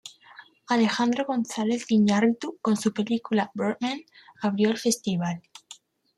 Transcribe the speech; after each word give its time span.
Alejandro 0.67 1.25
González 1.27 1.85
Iñárritu, 1.91 2.57
con 2.63 2.75
su 2.75 2.91
película 2.91 3.51
"Birdman", 3.53 4.01
abrió 4.41 4.71
el 4.71 4.79
festival. 4.79 5.43